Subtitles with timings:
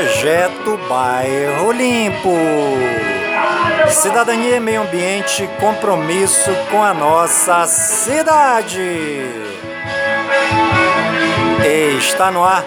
[0.00, 2.34] Projeto Bairro Limpo.
[3.90, 8.80] Cidadania e meio ambiente, compromisso com a nossa cidade.
[11.98, 12.64] Está no ar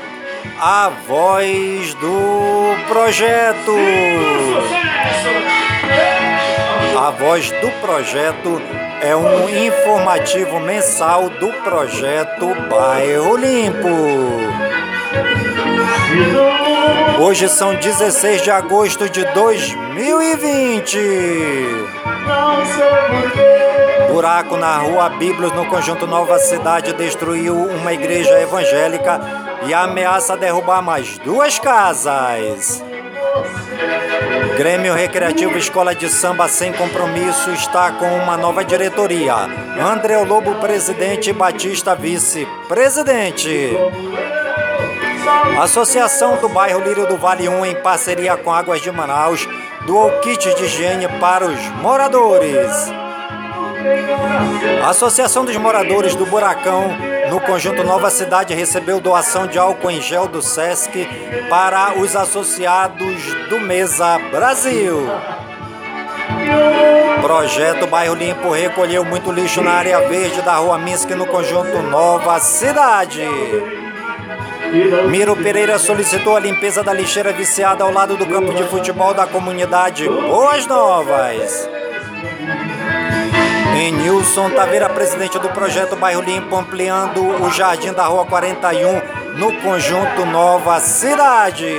[0.61, 3.75] a voz do projeto.
[6.95, 8.61] A voz do projeto
[9.01, 14.43] é um informativo mensal do projeto Bairro Limpo.
[17.23, 20.99] Hoje são 16 de agosto de 2020.
[24.11, 29.21] Buraco na rua Bíblios, no conjunto Nova Cidade, destruiu uma igreja evangélica
[29.65, 32.83] e ameaça derrubar mais duas casas.
[34.57, 39.33] Grêmio Recreativo Escola de Samba Sem Compromisso está com uma nova diretoria.
[39.81, 43.77] André Lobo, presidente, Batista, vice-presidente.
[45.61, 49.47] Associação do Bairro Lírio do Vale 1, em parceria com Águas de Manaus,
[49.85, 52.91] doou kits de higiene para os moradores.
[54.83, 56.95] A Associação dos Moradores do Buracão,
[57.29, 61.07] no conjunto Nova Cidade, recebeu doação de álcool em gel do SESC
[61.49, 65.07] para os associados do Mesa Brasil.
[67.21, 72.39] Projeto Bairro Limpo recolheu muito lixo na área verde da Rua Minsk, no conjunto Nova
[72.39, 73.21] Cidade.
[75.07, 79.27] Miro Pereira solicitou a limpeza da lixeira viciada ao lado do campo de futebol da
[79.27, 81.69] comunidade Boas Novas.
[83.77, 89.01] Em Nilson Taveira, presidente do projeto Bairro Limpo, ampliando o jardim da Rua 41
[89.37, 91.71] no conjunto Nova Cidade.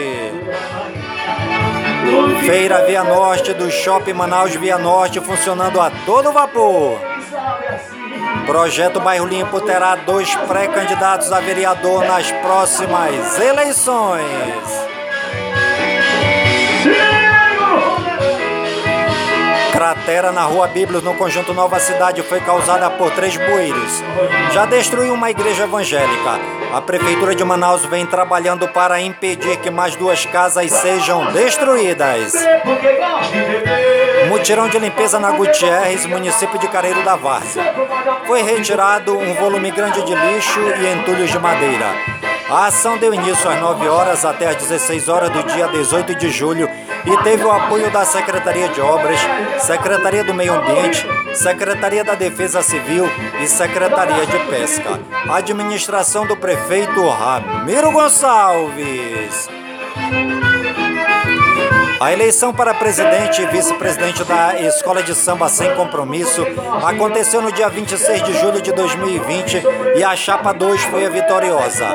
[2.46, 7.00] Feira Via Norte do Shopping Manaus Via Norte funcionando a todo vapor.
[8.46, 14.84] Projeto Bairro Limpo terá dois pré-candidatos a vereador nas próximas eleições.
[19.72, 24.02] Cratera na Rua Bíblios, no conjunto Nova Cidade, foi causada por três bueiros.
[24.52, 26.38] Já destruiu uma igreja evangélica.
[26.72, 32.34] A Prefeitura de Manaus vem trabalhando para impedir que mais duas casas sejam destruídas.
[34.34, 37.72] Mutirão de limpeza na Gutierrez, município de Careiro da Várzea.
[38.26, 41.94] Foi retirado um volume grande de lixo e entulhos de madeira.
[42.50, 46.30] A ação deu início às 9 horas até às 16 horas do dia 18 de
[46.30, 46.68] julho
[47.06, 49.20] e teve o apoio da Secretaria de Obras,
[49.60, 53.08] Secretaria do Meio Ambiente, Secretaria da Defesa Civil
[53.40, 55.00] e Secretaria de Pesca.
[55.30, 59.48] Administração do prefeito Ramiro Gonçalves.
[62.04, 66.42] A eleição para presidente e vice-presidente da Escola de Samba Sem Compromisso
[66.86, 69.62] aconteceu no dia 26 de julho de 2020
[69.96, 71.88] e a chapa 2 foi a vitoriosa.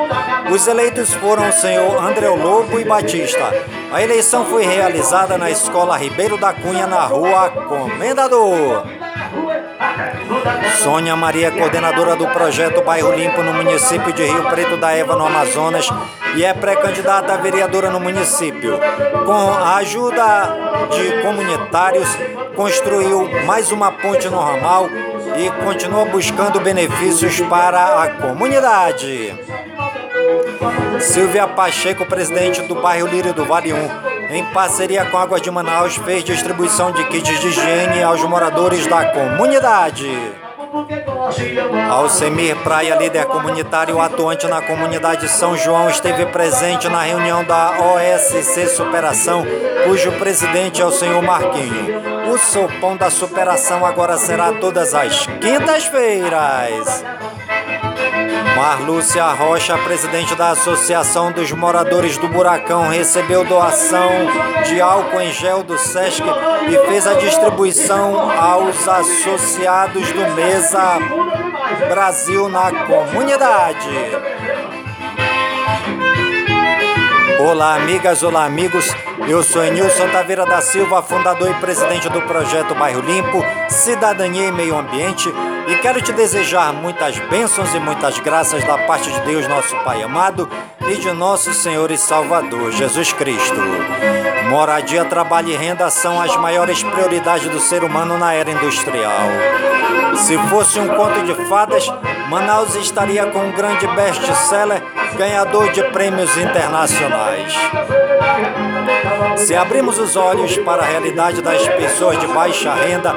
[0.50, 3.54] Os eleitos foram o senhor André Lobo e Batista.
[3.92, 8.82] A eleição foi realizada na Escola Ribeiro da Cunha, na rua Comendador.
[10.82, 15.26] Sônia Maria, coordenadora do projeto Bairro Limpo no município de Rio Preto da Eva, no
[15.26, 15.88] Amazonas,
[16.34, 18.78] e é pré-candidata a vereadora no município.
[19.26, 20.56] Com a ajuda
[20.90, 22.08] de comunitários,
[22.56, 24.88] construiu mais uma ponte no ramal
[25.36, 29.34] e continua buscando benefícios para a comunidade.
[31.00, 35.96] Silvia Pacheco, presidente do bairro Lírio do Vale 1, em parceria com Águas de Manaus,
[35.96, 40.08] fez distribuição de kits de higiene aos moradores da comunidade.
[41.90, 48.68] Alcemir Praia, líder comunitário atuante na comunidade São João, esteve presente na reunião da OSC
[48.68, 49.44] Superação,
[49.84, 52.30] cujo presidente é o senhor Marquinho.
[52.32, 57.02] O sopão da superação agora será todas as quintas-feiras.
[58.56, 64.10] Marlúcia Rocha, presidente da Associação dos Moradores do Buracão, recebeu doação
[64.66, 66.22] de álcool em gel do SESC
[66.68, 70.98] e fez a distribuição aos associados do Mesa
[71.88, 73.88] Brasil na comunidade.
[77.50, 78.86] Olá, amigas, olá, amigos.
[79.26, 84.52] Eu sou Nilson Taveira da Silva, fundador e presidente do projeto Bairro Limpo, Cidadania e
[84.52, 85.28] Meio Ambiente,
[85.66, 90.00] e quero te desejar muitas bênçãos e muitas graças da parte de Deus, nosso Pai
[90.00, 90.48] amado,
[90.90, 93.60] e de nosso Senhor e Salvador, Jesus Cristo.
[94.48, 99.20] Moradia, trabalho e renda são as maiores prioridades do ser humano na era industrial.
[100.16, 101.86] Se fosse um conto de fadas,
[102.28, 104.82] Manaus estaria com um grande best-seller,
[105.16, 107.54] ganhador de prêmios internacionais.
[109.36, 113.14] Se abrimos os olhos para a realidade das pessoas de baixa renda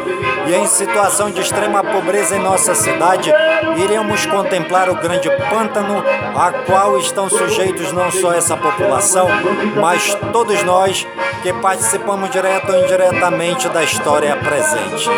[0.47, 3.31] e em situação de extrema pobreza em nossa cidade,
[3.77, 6.03] iremos contemplar o grande pântano
[6.35, 9.27] a qual estão sujeitos não só essa população,
[9.79, 11.07] mas todos nós
[11.43, 15.09] que participamos direto ou indiretamente da história presente.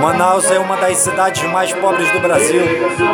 [0.00, 2.60] Manaus é uma das cidades mais pobres do Brasil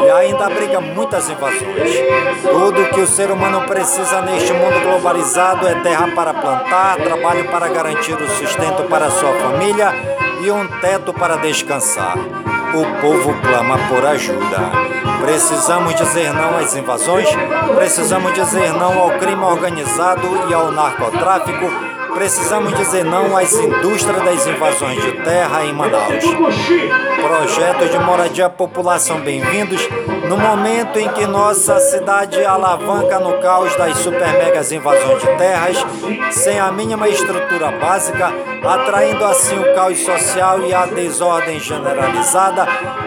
[0.05, 1.95] e ainda abriga muitas invasões.
[2.43, 7.69] Tudo que o ser humano precisa neste mundo globalizado é terra para plantar, trabalho para
[7.69, 9.95] garantir o sustento para sua família
[10.43, 12.17] e um teto para descansar.
[12.19, 14.98] O povo clama por ajuda.
[15.21, 17.29] Precisamos dizer não às invasões,
[17.75, 21.71] precisamos dizer não ao crime organizado e ao narcotráfico.
[22.15, 26.25] Precisamos dizer não às indústrias das invasões de terra em Manaus.
[27.21, 29.89] Projetos de moradia à população bem-vindos
[30.29, 35.77] no momento em que nossa cidade alavanca no caos das super megas invasões de terras,
[36.31, 38.31] sem a mínima estrutura básica,
[38.63, 42.67] atraindo assim o caos social e a desordem generalizada,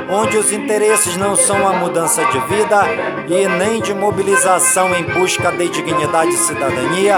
[0.09, 2.81] onde os interesses não são a mudança de vida
[3.27, 7.17] e nem de mobilização em busca de dignidade e cidadania,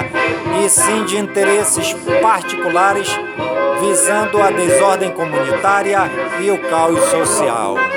[0.62, 3.18] e sim de interesses particulares
[3.80, 6.00] visando a desordem comunitária
[6.42, 7.93] e o caos social.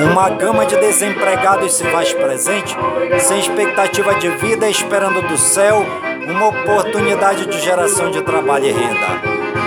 [0.00, 2.76] Uma gama de desempregados se faz presente,
[3.20, 5.84] sem expectativa de vida, esperando do céu
[6.26, 9.06] uma oportunidade de geração de trabalho e renda.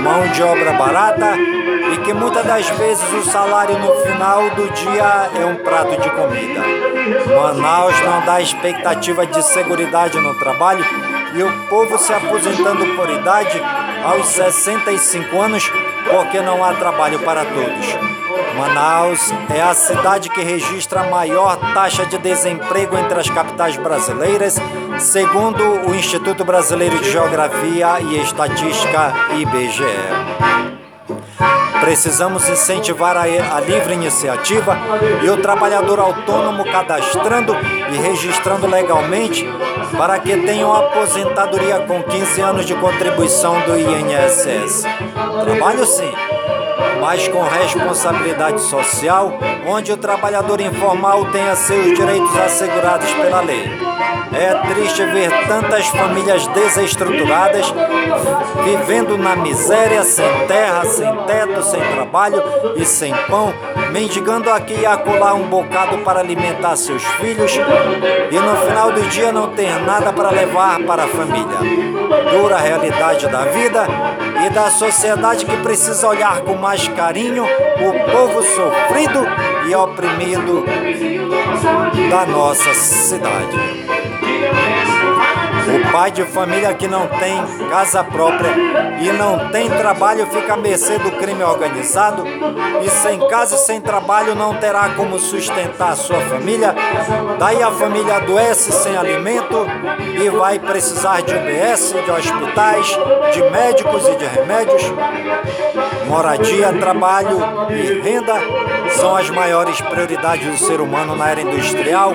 [0.02, 5.30] Mão de obra barata e que muitas das vezes o salário no final do dia
[5.40, 6.62] é um prato de comida.
[7.36, 10.86] Manaus não dá expectativa de segurança no trabalho
[11.34, 13.62] e o povo se aposentando por idade
[14.04, 15.72] aos 65 anos
[16.10, 18.25] porque não há trabalho para todos.
[18.56, 24.56] Manaus é a cidade que registra a maior taxa de desemprego entre as capitais brasileiras,
[24.98, 29.84] segundo o Instituto Brasileiro de Geografia e Estatística IBGE.
[31.82, 34.78] Precisamos incentivar a, a, livre iniciativa
[35.22, 37.54] e o trabalhador autônomo cadastrando
[37.92, 39.46] e registrando legalmente
[39.98, 44.84] para que tenham aposentadoria com 15 anos de contribuição do INSS.
[45.44, 46.35] Trabalho sim
[47.06, 49.38] mas com responsabilidade social,
[49.68, 53.95] onde o trabalhador informal tenha seus direitos assegurados pela lei.
[54.34, 57.74] É triste ver tantas famílias desestruturadas
[58.64, 62.44] vivendo na miséria, sem terra, sem teto, sem trabalho
[62.76, 63.54] e sem pão,
[63.92, 67.54] mendigando aqui e acolá um bocado para alimentar seus filhos
[68.32, 71.58] e no final do dia não ter nada para levar para a família.
[72.32, 73.88] Dura realidade da vida
[74.46, 79.26] e da sociedade que precisa olhar com mais carinho o povo sofrido
[79.68, 80.64] e oprimido
[82.10, 83.86] da nossa cidade.
[85.68, 87.36] O pai de família que não tem
[87.70, 88.52] casa própria
[89.02, 92.24] e não tem trabalho fica à mercê do crime organizado
[92.84, 96.76] e sem casa e sem trabalho não terá como sustentar a sua família.
[97.40, 99.66] Daí a família adoece sem alimento
[100.24, 103.00] e vai precisar de UBS, de hospitais,
[103.34, 104.84] de médicos e de remédios.
[106.08, 107.40] Moradia, trabalho
[107.72, 108.36] e renda
[108.96, 112.14] são as maiores prioridades do ser humano na era industrial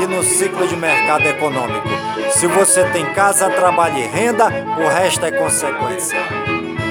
[0.00, 1.88] e no ciclo de mercado econômico.
[2.30, 4.46] Se você tem casa, trabalho e renda,
[4.78, 6.18] o resto é consequência.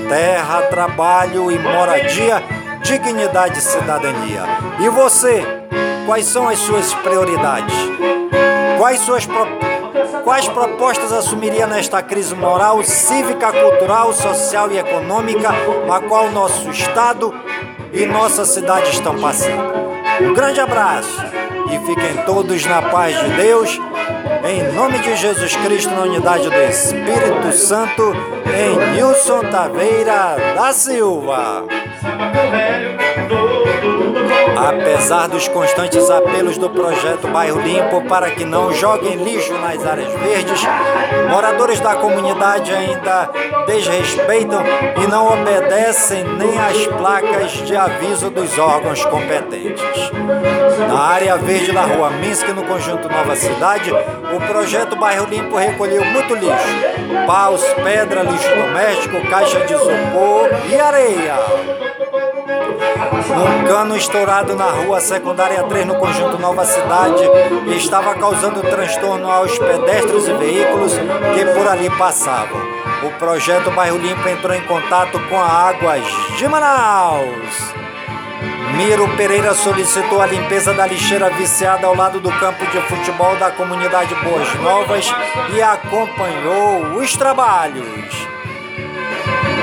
[0.08, 2.44] Terra, trabalho e moradia,
[2.82, 4.44] dignidade e cidadania.
[4.80, 5.44] E você,
[6.06, 7.76] quais são as suas prioridades?
[8.78, 9.28] Quais suas
[10.24, 17.34] Quais propostas assumiria nesta crise moral, cívica, cultural, social e econômica a qual nosso Estado
[17.94, 19.80] e nossa cidade estão passando?
[20.22, 21.18] Um grande abraço
[21.68, 23.80] e fiquem todos na paz de Deus
[24.48, 28.14] em nome de Jesus Cristo, na unidade do Espírito Santo,
[28.48, 31.66] em Nilson Taveira da Silva.
[34.60, 40.12] Apesar dos constantes apelos do projeto Bairro Limpo para que não joguem lixo nas áreas
[40.14, 40.62] verdes,
[41.30, 43.30] moradores da comunidade ainda
[43.66, 44.62] desrespeitam
[45.02, 50.12] e não obedecem nem às placas de aviso dos órgãos competentes.
[50.90, 56.04] Na área verde da Rua Minsk, no conjunto Nova Cidade, o projeto Bairro Limpo recolheu
[56.04, 61.36] muito lixo: paus, pedra, lixo doméstico, caixa de isopor e areia.
[63.00, 67.24] Um cano estourado na rua secundária 3 no conjunto Nova Cidade
[67.76, 72.62] estava causando transtorno aos pedestres e veículos que por ali passavam.
[73.04, 76.04] O projeto Bairro Limpo entrou em contato com a Águas
[76.38, 77.80] de Manaus
[78.76, 83.52] Miro Pereira solicitou a limpeza da lixeira viciada ao lado do campo de futebol da
[83.52, 85.14] comunidade Boas Novas
[85.54, 88.29] e acompanhou os trabalhos.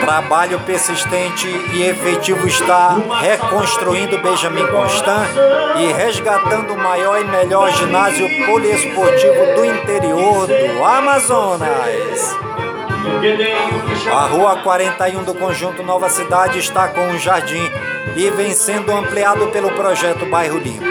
[0.00, 5.28] Trabalho persistente e efetivo está reconstruindo Benjamin Constant
[5.78, 12.36] e resgatando o maior e melhor ginásio poliesportivo do interior do Amazonas.
[14.12, 17.70] A Rua 41 do Conjunto Nova Cidade está com um jardim
[18.16, 20.84] e vem sendo ampliado pelo projeto Bairro Limpo.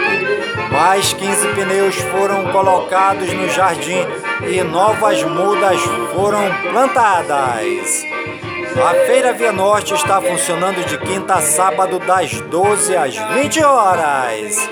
[0.70, 4.04] Mais 15 pneus foram colocados no jardim
[4.48, 5.80] e novas mudas
[6.14, 8.15] foram plantadas.
[8.78, 14.68] A Feira Via Norte está funcionando de quinta a sábado, das 12 às 20 horas.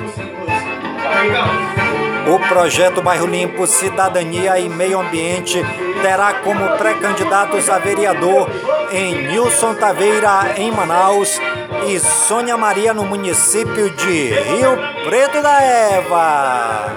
[2.27, 5.63] O projeto Bairro Limpo, Cidadania e Meio Ambiente
[6.03, 8.49] terá como pré-candidatos a vereador
[8.93, 11.41] em Nilson Taveira, em Manaus,
[11.87, 16.93] e Sônia Maria, no município de Rio Preto da Eva.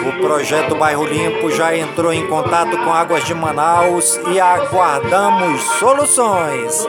[0.08, 6.86] O projeto Bairro Limpo já entrou em contato com Águas de Manaus e aguardamos soluções.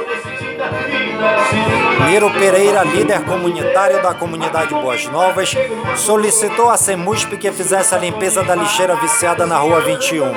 [2.08, 5.54] Miro Pereira, líder comunitário da comunidade Boas Novas,
[5.96, 10.32] solicitou à CEMUSP que fizesse a limpeza da lixeira viciada na rua 21.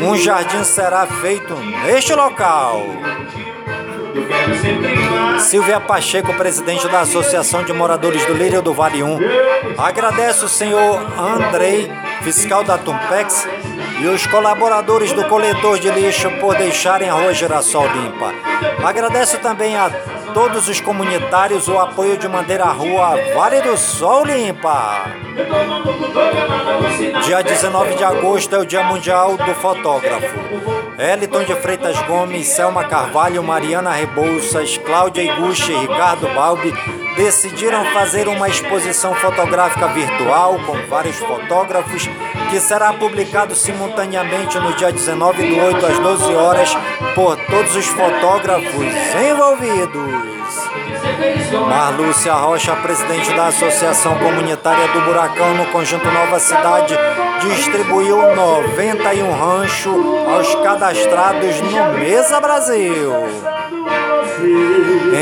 [0.00, 2.82] Um jardim será feito neste local.
[5.40, 9.18] Silvia Pacheco, presidente da Associação de Moradores do Lírio do Vale 1,
[9.78, 11.90] agradece o senhor Andrei,
[12.22, 13.46] fiscal da Tumpex,
[14.00, 18.32] e os colaboradores do coletor de lixo por deixarem a Rua Girassol limpa.
[18.84, 19.90] Agradece também a
[20.32, 25.04] todos os comunitários o apoio de manter a rua Vale do Sol limpa.
[27.24, 30.38] Dia 19 de agosto é o Dia Mundial do Fotógrafo.
[30.98, 36.72] Eliton de Freitas Gomes, Selma Carvalho, Mariana Rebouças, Cláudia Iguchi e Ricardo Balbi
[37.16, 42.08] decidiram fazer uma exposição fotográfica virtual com vários fotógrafos
[42.48, 46.76] que será publicado simultaneamente no dia 19 do 8 às 12 horas
[47.14, 48.86] por todos os fotógrafos
[49.30, 50.38] envolvidos.
[51.68, 56.96] Marlúcia Rocha, presidente da Associação Comunitária do Buracão no Conjunto Nova Cidade,
[57.40, 63.57] distribuiu 91 ranchos aos cadastrados no Mesa Brasil.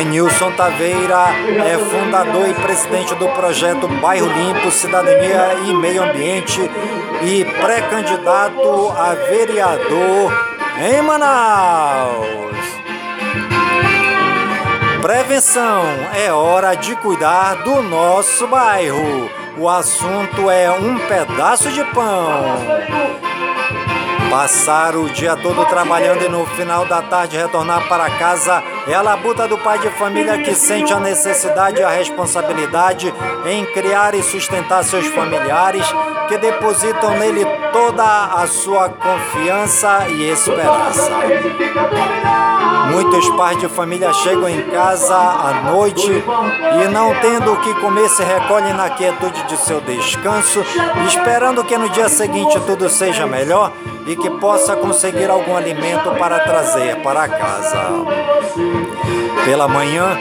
[0.00, 1.26] Enilson Taveira
[1.64, 6.60] é fundador e presidente do projeto Bairro Limpo, Cidadania e Meio Ambiente
[7.22, 10.32] e pré-candidato a vereador
[10.80, 12.56] em Manaus.
[15.00, 19.30] Prevenção é hora de cuidar do nosso bairro.
[19.56, 22.56] O assunto é um pedaço de pão.
[24.36, 29.00] Passar o dia todo trabalhando e no final da tarde retornar para casa é a
[29.00, 33.14] labuta do pai de família que sente a necessidade e a responsabilidade
[33.46, 35.86] em criar e sustentar seus familiares
[36.28, 41.10] que depositam nele toda a sua confiança e esperança.
[42.92, 46.12] Muitos pais de família chegam em casa à noite
[46.84, 50.62] e, não tendo o que comer, se recolhem na quietude de seu descanso,
[51.06, 53.72] esperando que no dia seguinte tudo seja melhor
[54.06, 57.90] e que possa conseguir algum alimento para trazer para casa.
[59.44, 60.16] Pela manhã,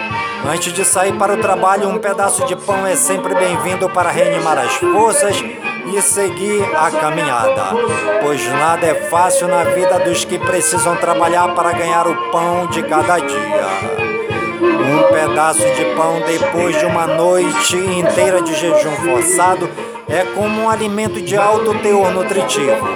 [0.47, 4.57] antes de sair para o trabalho, um pedaço de pão é sempre bem-vindo para reanimar
[4.57, 7.63] as forças e seguir a caminhada,
[8.21, 12.81] pois nada é fácil na vida dos que precisam trabalhar para ganhar o pão de
[12.83, 14.14] cada dia.
[14.95, 19.69] Um pedaço de pão depois de uma noite inteira de jejum forçado
[20.07, 22.87] é como um alimento de alto teor nutritivo,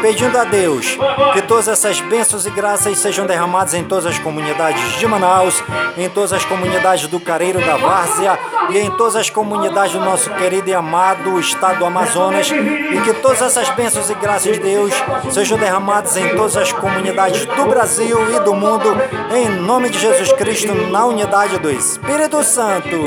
[0.01, 0.97] pedindo a Deus
[1.33, 5.63] que todas essas bênçãos e graças sejam derramadas em todas as comunidades de Manaus,
[5.97, 8.37] em todas as comunidades do Careiro da Várzea
[8.69, 13.13] e em todas as comunidades do nosso querido e amado estado do Amazonas, e que
[13.15, 14.93] todas essas bênçãos e graças de Deus
[15.31, 18.95] sejam derramadas em todas as comunidades do Brasil e do mundo,
[19.33, 22.97] em nome de Jesus Cristo, na unidade do Espírito Santo.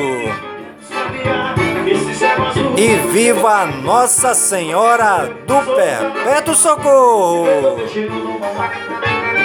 [2.76, 7.46] E viva Nossa Senhora do Perpétuo Socorro!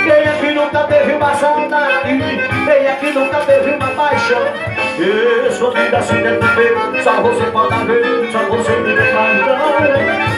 [0.04, 2.20] Quem aqui nunca teve uma saudade?
[2.66, 4.42] Quem aqui nunca teve uma paixão?
[5.00, 9.58] E sua vida se deve ver, só você pode ver, só você me então.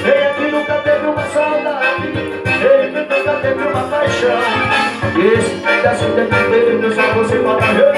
[0.04, 2.12] Quem aqui nunca teve uma saudade?
[2.44, 4.40] Quem aqui nunca teve uma paixão?
[5.16, 7.93] E sua vida se deve ver, só você pode ver,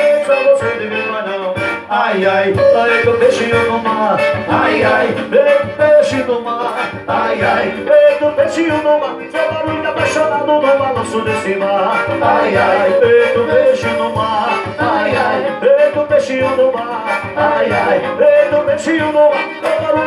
[2.16, 4.18] Ai, ai, ai, peixinho no mar.
[4.48, 6.74] Ai, ai, ei, peixe no mar.
[7.06, 9.18] Ai, ai, ei, do peixinho no mar.
[9.30, 12.06] Seu barulho apaixonado no balanço desse mar.
[12.22, 14.64] Ai, ai, ei, peixe no mar.
[14.80, 17.04] Ai, ai, ei, peixinho no mar.
[17.36, 19.82] Ai, ai, ei, peixinho no mar.
[19.82, 20.06] Barulho